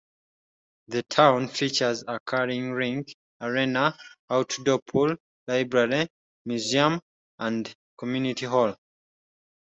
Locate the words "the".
0.87-1.03